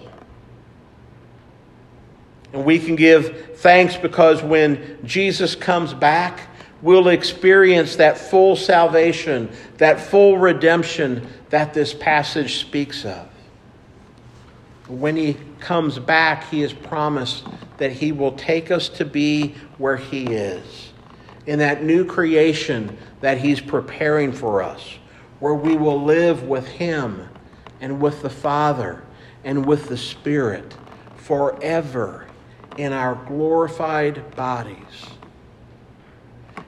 And 2.52 2.64
we 2.64 2.78
can 2.78 2.94
give 2.94 3.56
thanks 3.56 3.96
because 3.96 4.42
when 4.42 4.98
Jesus 5.04 5.54
comes 5.56 5.94
back, 5.94 6.48
we'll 6.82 7.08
experience 7.08 7.96
that 7.96 8.18
full 8.18 8.56
salvation, 8.56 9.50
that 9.78 10.00
full 10.00 10.38
redemption 10.38 11.26
that 11.50 11.72
this 11.74 11.94
passage 11.94 12.58
speaks 12.60 13.04
of. 13.04 13.28
When 14.88 15.16
he 15.16 15.36
comes 15.60 15.98
back, 15.98 16.50
he 16.50 16.60
has 16.62 16.72
promised 16.72 17.46
that 17.78 17.92
he 17.92 18.12
will 18.12 18.32
take 18.32 18.70
us 18.70 18.88
to 18.90 19.04
be 19.04 19.54
where 19.78 19.96
he 19.96 20.24
is. 20.24 20.90
in 21.46 21.58
that 21.58 21.82
new 21.82 22.04
creation 22.04 22.96
that 23.20 23.38
He's 23.38 23.60
preparing 23.60 24.32
for 24.32 24.62
us, 24.62 24.98
where 25.40 25.54
we 25.54 25.76
will 25.76 26.02
live 26.02 26.44
with 26.44 26.66
Him 26.66 27.28
and 27.80 28.00
with 28.00 28.22
the 28.22 28.30
Father 28.30 29.02
and 29.44 29.66
with 29.66 29.88
the 29.88 29.96
Spirit 29.96 30.74
forever 31.16 32.26
in 32.76 32.92
our 32.92 33.16
glorified 33.26 34.34
bodies. 34.36 35.06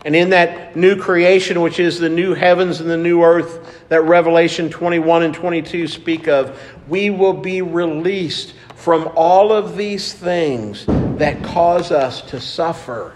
And 0.04 0.14
in 0.14 0.30
that 0.30 0.76
new 0.76 0.96
creation, 0.96 1.62
which 1.62 1.80
is 1.80 1.98
the 1.98 2.10
new 2.10 2.34
heavens 2.34 2.80
and 2.80 2.90
the 2.90 2.96
new 2.96 3.22
earth 3.22 3.86
that 3.88 4.02
Revelation 4.02 4.68
21 4.68 5.22
and 5.22 5.34
22 5.34 5.88
speak 5.88 6.28
of, 6.28 6.60
we 6.88 7.08
will 7.08 7.32
be 7.32 7.62
released 7.62 8.54
from 8.74 9.10
all 9.16 9.50
of 9.50 9.78
these 9.78 10.12
things 10.12 10.84
that 10.86 11.42
cause 11.42 11.90
us 11.90 12.20
to 12.22 12.38
suffer 12.38 13.14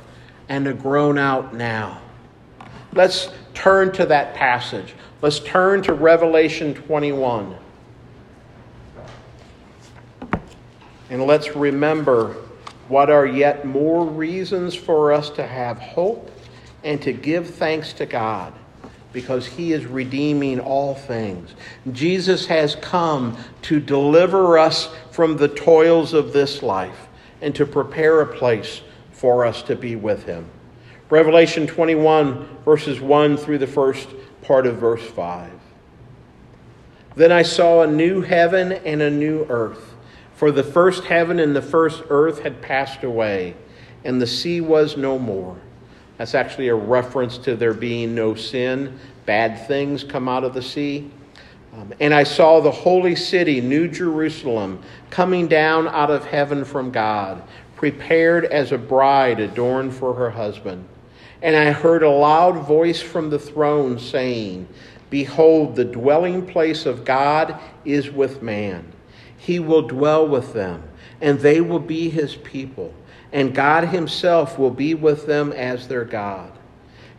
and 0.48 0.64
to 0.64 0.72
groan 0.72 1.18
out 1.18 1.54
now. 1.54 2.00
Let's 2.94 3.30
turn 3.52 3.92
to 3.92 4.06
that 4.06 4.34
passage. 4.34 4.94
Let's 5.20 5.40
turn 5.40 5.82
to 5.82 5.92
Revelation 5.92 6.72
21. 6.72 7.54
And 11.10 11.26
let's 11.26 11.54
remember 11.54 12.36
what 12.88 13.10
are 13.10 13.26
yet 13.26 13.66
more 13.66 14.06
reasons 14.06 14.74
for 14.74 15.12
us 15.12 15.28
to 15.30 15.46
have 15.46 15.78
hope 15.78 16.30
and 16.88 17.02
to 17.02 17.12
give 17.12 17.50
thanks 17.50 17.92
to 17.92 18.06
God 18.06 18.54
because 19.12 19.44
he 19.44 19.74
is 19.74 19.84
redeeming 19.84 20.58
all 20.58 20.94
things. 20.94 21.54
Jesus 21.92 22.46
has 22.46 22.76
come 22.76 23.36
to 23.60 23.78
deliver 23.78 24.56
us 24.56 24.88
from 25.10 25.36
the 25.36 25.48
toils 25.48 26.14
of 26.14 26.32
this 26.32 26.62
life 26.62 27.08
and 27.42 27.54
to 27.54 27.66
prepare 27.66 28.22
a 28.22 28.26
place 28.26 28.80
for 29.12 29.44
us 29.44 29.60
to 29.64 29.76
be 29.76 29.96
with 29.96 30.24
him. 30.24 30.46
Revelation 31.10 31.66
21, 31.66 32.48
verses 32.64 33.02
1 33.02 33.36
through 33.36 33.58
the 33.58 33.66
first 33.66 34.08
part 34.40 34.66
of 34.66 34.78
verse 34.78 35.04
5. 35.10 35.52
Then 37.16 37.32
I 37.32 37.42
saw 37.42 37.82
a 37.82 37.86
new 37.86 38.22
heaven 38.22 38.72
and 38.72 39.02
a 39.02 39.10
new 39.10 39.44
earth, 39.50 39.94
for 40.32 40.50
the 40.50 40.64
first 40.64 41.04
heaven 41.04 41.38
and 41.38 41.54
the 41.54 41.60
first 41.60 42.02
earth 42.08 42.44
had 42.44 42.62
passed 42.62 43.04
away, 43.04 43.56
and 44.04 44.22
the 44.22 44.26
sea 44.26 44.62
was 44.62 44.96
no 44.96 45.18
more. 45.18 45.58
That's 46.18 46.34
actually 46.34 46.68
a 46.68 46.74
reference 46.74 47.38
to 47.38 47.54
there 47.54 47.72
being 47.72 48.14
no 48.14 48.34
sin. 48.34 48.98
Bad 49.24 49.66
things 49.68 50.02
come 50.02 50.28
out 50.28 50.44
of 50.44 50.52
the 50.52 50.62
sea. 50.62 51.10
Um, 51.72 51.94
and 52.00 52.12
I 52.12 52.24
saw 52.24 52.60
the 52.60 52.72
holy 52.72 53.14
city, 53.14 53.60
New 53.60 53.88
Jerusalem, 53.88 54.82
coming 55.10 55.46
down 55.46 55.86
out 55.86 56.10
of 56.10 56.24
heaven 56.24 56.64
from 56.64 56.90
God, 56.90 57.42
prepared 57.76 58.46
as 58.46 58.72
a 58.72 58.78
bride 58.78 59.38
adorned 59.38 59.94
for 59.94 60.12
her 60.14 60.30
husband. 60.30 60.86
And 61.40 61.54
I 61.54 61.70
heard 61.70 62.02
a 62.02 62.10
loud 62.10 62.66
voice 62.66 63.00
from 63.00 63.30
the 63.30 63.38
throne 63.38 64.00
saying, 64.00 64.66
Behold, 65.08 65.76
the 65.76 65.84
dwelling 65.84 66.44
place 66.44 66.84
of 66.84 67.04
God 67.04 67.60
is 67.84 68.10
with 68.10 68.42
man. 68.42 68.92
He 69.36 69.60
will 69.60 69.82
dwell 69.82 70.26
with 70.26 70.52
them, 70.52 70.82
and 71.20 71.38
they 71.38 71.60
will 71.60 71.78
be 71.78 72.10
his 72.10 72.34
people 72.34 72.92
and 73.32 73.54
God 73.54 73.88
Himself 73.88 74.58
will 74.58 74.70
be 74.70 74.94
with 74.94 75.26
them 75.26 75.52
as 75.52 75.88
their 75.88 76.04
God. 76.04 76.52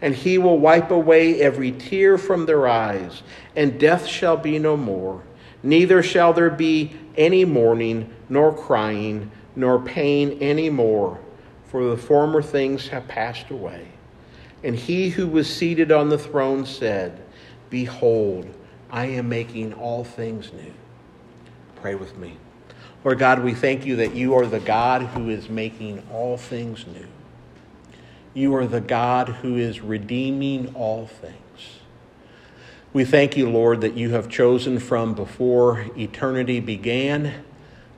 And 0.01 0.15
He 0.15 0.37
will 0.37 0.57
wipe 0.57 0.91
away 0.91 1.41
every 1.41 1.71
tear 1.71 2.17
from 2.17 2.45
their 2.45 2.67
eyes, 2.67 3.21
and 3.55 3.79
death 3.79 4.07
shall 4.07 4.37
be 4.37 4.57
no 4.59 4.77
more. 4.77 5.23
Neither 5.61 6.01
shall 6.01 6.33
there 6.33 6.49
be 6.49 6.95
any 7.17 7.43
mourning, 7.45 8.13
nor 8.29 8.53
crying, 8.53 9.29
nor 9.55 9.79
pain 9.79 10.37
any 10.41 10.69
more, 10.69 11.19
for 11.65 11.83
the 11.83 11.97
former 11.97 12.41
things 12.41 12.87
have 12.87 13.07
passed 13.07 13.49
away. 13.49 13.87
And 14.63 14.75
he 14.75 15.09
who 15.09 15.27
was 15.27 15.53
seated 15.53 15.91
on 15.91 16.09
the 16.09 16.17
throne 16.17 16.65
said, 16.65 17.21
Behold, 17.69 18.47
I 18.89 19.05
am 19.05 19.29
making 19.29 19.73
all 19.73 20.03
things 20.03 20.51
new. 20.53 20.73
Pray 21.75 21.95
with 21.95 22.17
me. 22.17 22.37
Lord 23.03 23.17
God, 23.17 23.43
we 23.43 23.53
thank 23.53 23.85
you 23.85 23.95
that 23.97 24.13
you 24.13 24.33
are 24.35 24.45
the 24.45 24.59
God 24.59 25.03
who 25.03 25.29
is 25.29 25.47
making 25.47 26.03
all 26.11 26.35
things 26.35 26.85
new. 26.85 27.07
You 28.33 28.53
are 28.55 28.67
the 28.67 28.81
God 28.81 29.29
who 29.29 29.55
is 29.55 29.79
redeeming 29.79 30.75
all 30.75 31.07
things. 31.07 31.35
We 32.91 33.05
thank 33.05 33.37
you, 33.37 33.49
Lord, 33.49 33.81
that 33.81 33.93
you 33.93 34.09
have 34.11 34.27
chosen 34.27 34.79
from 34.79 35.13
before 35.13 35.85
eternity 35.97 36.59
began 36.59 37.45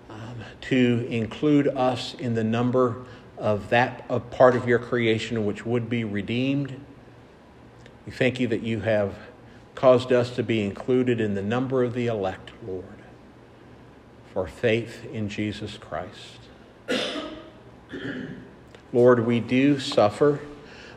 um, 0.09 0.43
to 0.61 1.07
include 1.09 1.67
us 1.69 2.13
in 2.13 2.35
the 2.35 2.43
number 2.43 2.97
of 3.39 3.69
that 3.69 4.05
of 4.07 4.29
part 4.29 4.55
of 4.55 4.67
your 4.67 4.77
creation 4.77 5.47
which 5.47 5.65
would 5.65 5.89
be 5.89 6.03
redeemed. 6.03 6.79
We 8.05 8.11
thank 8.11 8.39
you 8.39 8.47
that 8.49 8.61
you 8.61 8.81
have 8.81 9.15
caused 9.73 10.11
us 10.11 10.35
to 10.35 10.43
be 10.43 10.63
included 10.63 11.19
in 11.19 11.33
the 11.33 11.41
number 11.41 11.83
of 11.83 11.95
the 11.95 12.05
elect, 12.05 12.51
Lord 12.67 13.00
for 14.34 14.48
faith 14.48 15.06
in 15.12 15.30
Jesus 15.30 15.78
Christ. 15.78 16.39
Lord, 18.94 19.26
we 19.26 19.39
do 19.39 19.80
suffer, 19.80 20.39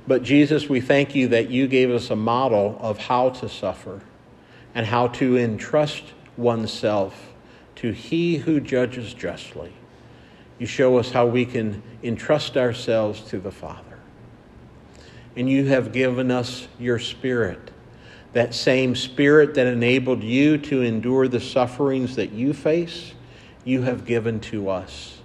but 0.06 0.22
Jesus, 0.22 0.68
we 0.68 0.80
thank 0.80 1.14
you 1.14 1.28
that 1.28 1.50
you 1.50 1.66
gave 1.66 1.90
us 1.90 2.10
a 2.10 2.16
model 2.16 2.76
of 2.80 2.98
how 2.98 3.30
to 3.30 3.48
suffer 3.48 4.00
and 4.74 4.86
how 4.86 5.08
to 5.08 5.36
entrust 5.36 6.04
oneself 6.36 7.32
to 7.76 7.92
He 7.92 8.36
who 8.36 8.60
judges 8.60 9.14
justly. 9.14 9.72
You 10.58 10.66
show 10.66 10.98
us 10.98 11.10
how 11.10 11.26
we 11.26 11.44
can 11.44 11.82
entrust 12.02 12.56
ourselves 12.56 13.20
to 13.30 13.38
the 13.38 13.50
Father. 13.50 13.98
And 15.36 15.50
you 15.50 15.66
have 15.66 15.92
given 15.92 16.30
us 16.30 16.68
your 16.78 17.00
Spirit, 17.00 17.72
that 18.32 18.54
same 18.54 18.94
Spirit 18.94 19.54
that 19.54 19.66
enabled 19.66 20.22
you 20.22 20.58
to 20.58 20.82
endure 20.82 21.26
the 21.26 21.40
sufferings 21.40 22.16
that 22.16 22.30
you 22.32 22.52
face 22.52 23.13
you 23.64 23.82
have 23.82 24.04
given 24.04 24.40
to 24.40 24.68
us. 24.68 25.18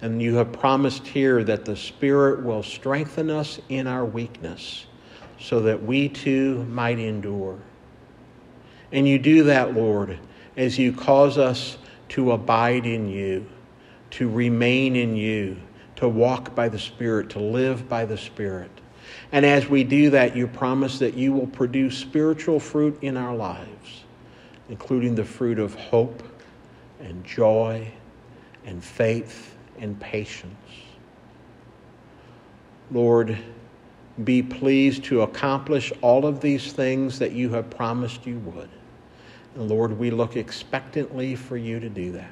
And 0.00 0.20
you 0.20 0.34
have 0.36 0.52
promised 0.52 1.06
here 1.06 1.44
that 1.44 1.64
the 1.64 1.76
Spirit 1.76 2.42
will 2.42 2.62
strengthen 2.62 3.30
us 3.30 3.60
in 3.68 3.86
our 3.86 4.04
weakness 4.04 4.86
so 5.38 5.60
that 5.60 5.82
we 5.82 6.08
too 6.08 6.64
might 6.64 6.98
endure. 6.98 7.58
And 8.90 9.08
you 9.08 9.18
do 9.18 9.44
that, 9.44 9.74
Lord, 9.74 10.18
as 10.56 10.78
you 10.78 10.92
cause 10.92 11.38
us 11.38 11.78
to 12.10 12.32
abide 12.32 12.84
in 12.84 13.08
you, 13.08 13.46
to 14.10 14.28
remain 14.28 14.96
in 14.96 15.16
you, 15.16 15.56
to 15.96 16.08
walk 16.08 16.54
by 16.54 16.68
the 16.68 16.78
Spirit, 16.78 17.30
to 17.30 17.38
live 17.38 17.88
by 17.88 18.04
the 18.04 18.18
Spirit. 18.18 18.70
And 19.30 19.46
as 19.46 19.68
we 19.68 19.84
do 19.84 20.10
that, 20.10 20.36
you 20.36 20.46
promise 20.46 20.98
that 20.98 21.14
you 21.14 21.32
will 21.32 21.46
produce 21.46 21.96
spiritual 21.96 22.60
fruit 22.60 22.98
in 23.02 23.16
our 23.16 23.34
lives, 23.34 24.04
including 24.68 25.14
the 25.14 25.24
fruit 25.24 25.58
of 25.58 25.74
hope 25.74 26.22
and 27.02 27.24
joy 27.24 27.90
and 28.64 28.82
faith 28.82 29.56
and 29.78 29.98
patience. 30.00 30.54
Lord, 32.90 33.36
be 34.24 34.42
pleased 34.42 35.04
to 35.04 35.22
accomplish 35.22 35.92
all 36.02 36.26
of 36.26 36.40
these 36.40 36.72
things 36.72 37.18
that 37.18 37.32
you 37.32 37.50
have 37.50 37.70
promised 37.70 38.26
you 38.26 38.38
would. 38.40 38.68
And 39.54 39.68
Lord, 39.68 39.98
we 39.98 40.10
look 40.10 40.36
expectantly 40.36 41.34
for 41.34 41.56
you 41.56 41.80
to 41.80 41.88
do 41.88 42.12
that. 42.12 42.30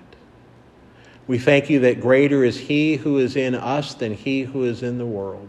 We 1.27 1.39
thank 1.39 1.71
you 1.71 1.81
that 1.81 2.01
greater 2.01 2.45
is 2.45 2.59
He 2.59 2.97
who 2.97 3.19
is 3.19 3.37
in 3.37 3.55
us 3.55 3.95
than 3.95 4.15
He 4.15 4.43
who 4.43 4.65
is 4.65 4.83
in 4.83 4.99
the 4.99 5.07
world. 5.07 5.49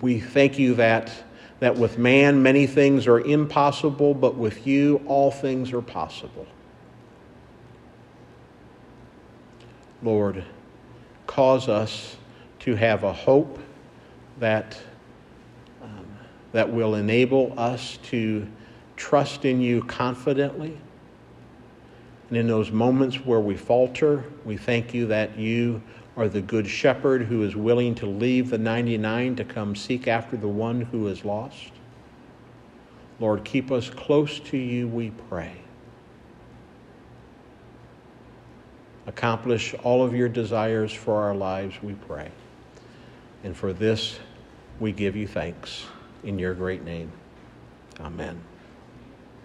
We 0.00 0.20
thank 0.20 0.58
you 0.58 0.74
that, 0.76 1.12
that 1.60 1.76
with 1.76 1.98
man 1.98 2.42
many 2.42 2.66
things 2.66 3.06
are 3.06 3.20
impossible, 3.20 4.14
but 4.14 4.36
with 4.36 4.66
you 4.66 5.02
all 5.06 5.30
things 5.30 5.72
are 5.72 5.82
possible. 5.82 6.46
Lord, 10.04 10.44
cause 11.26 11.68
us 11.68 12.16
to 12.60 12.76
have 12.76 13.04
a 13.04 13.12
hope 13.12 13.58
that, 14.38 14.78
um, 15.82 16.06
that 16.52 16.70
will 16.70 16.94
enable 16.94 17.58
us 17.58 17.98
to 18.04 18.46
trust 18.96 19.46
in 19.46 19.60
you 19.60 19.82
confidently. 19.84 20.76
And 22.28 22.38
in 22.38 22.46
those 22.46 22.70
moments 22.70 23.16
where 23.24 23.40
we 23.40 23.56
falter, 23.56 24.24
we 24.44 24.56
thank 24.56 24.92
you 24.92 25.06
that 25.06 25.38
you 25.38 25.82
are 26.16 26.28
the 26.28 26.42
good 26.42 26.68
shepherd 26.68 27.22
who 27.22 27.42
is 27.42 27.56
willing 27.56 27.94
to 27.96 28.06
leave 28.06 28.50
the 28.50 28.58
99 28.58 29.36
to 29.36 29.44
come 29.44 29.74
seek 29.74 30.06
after 30.06 30.36
the 30.36 30.48
one 30.48 30.82
who 30.82 31.08
is 31.08 31.24
lost. 31.24 31.72
Lord, 33.20 33.44
keep 33.44 33.70
us 33.70 33.88
close 33.88 34.38
to 34.40 34.56
you, 34.56 34.86
we 34.86 35.10
pray. 35.28 35.63
Accomplish 39.06 39.74
all 39.82 40.02
of 40.04 40.14
your 40.14 40.28
desires 40.28 40.92
for 40.92 41.22
our 41.22 41.34
lives, 41.34 41.74
we 41.82 41.94
pray. 41.94 42.30
And 43.42 43.56
for 43.56 43.72
this, 43.72 44.18
we 44.80 44.92
give 44.92 45.16
you 45.16 45.26
thanks 45.26 45.84
in 46.22 46.38
your 46.38 46.54
great 46.54 46.84
name. 46.84 47.12
Amen. 48.00 48.40